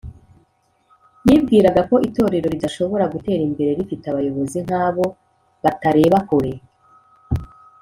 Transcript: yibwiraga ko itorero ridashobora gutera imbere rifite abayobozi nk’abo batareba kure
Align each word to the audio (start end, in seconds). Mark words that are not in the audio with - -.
yibwiraga 1.27 1.81
ko 1.89 1.95
itorero 2.07 2.47
ridashobora 2.53 3.05
gutera 3.13 3.41
imbere 3.49 3.71
rifite 3.79 4.05
abayobozi 4.07 4.57
nk’abo 4.65 5.05
batareba 5.63 6.17
kure 6.29 6.53